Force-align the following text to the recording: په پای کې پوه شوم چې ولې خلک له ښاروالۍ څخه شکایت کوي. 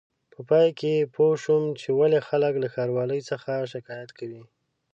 په 0.33 0.39
پای 0.49 0.67
کې 0.79 1.09
پوه 1.15 1.33
شوم 1.43 1.63
چې 1.79 1.89
ولې 1.99 2.19
خلک 2.27 2.53
له 2.63 2.67
ښاروالۍ 2.73 3.21
څخه 3.29 3.51
شکایت 3.73 4.09
کوي. 4.17 4.43